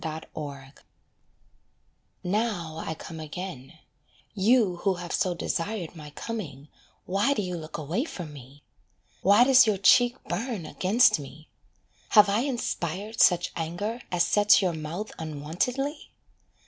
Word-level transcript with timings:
RETURN 0.03 0.73
Now 2.23 2.77
I 2.77 2.89
am 2.89 2.95
come 2.95 3.19
again, 3.19 3.77
you 4.33 4.77
who 4.77 4.95
have 4.95 5.11
so 5.13 5.35
desired 5.35 5.95
My 5.95 6.09
coming, 6.09 6.69
why 7.05 7.35
do 7.35 7.43
you 7.43 7.55
look 7.55 7.77
away 7.77 8.05
from 8.05 8.33
me? 8.33 8.63
Why 9.21 9.43
does 9.43 9.67
your 9.67 9.77
cheek 9.77 10.15
burn 10.23 10.65
against 10.65 11.19
me 11.19 11.49
have 12.17 12.29
I 12.29 12.39
inspired 12.39 13.19
Such 13.21 13.51
anger 13.55 14.01
as 14.11 14.23
sets 14.25 14.59
your 14.59 14.73
mouth 14.73 15.11
unwontedly? 15.19 16.09